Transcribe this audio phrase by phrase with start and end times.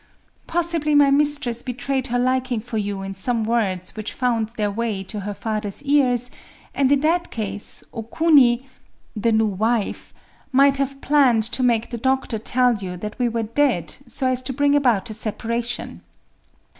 [0.47, 5.03] Possibly my mistress betrayed her liking for you in some words which found their way
[5.03, 6.31] to her father's ears;
[6.73, 12.73] and, in that case, O Kuni—the new wife—might have planned to make the doctor tell
[12.79, 16.01] you that we were dead, so as to bring about a separation.